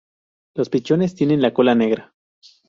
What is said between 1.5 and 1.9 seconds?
cola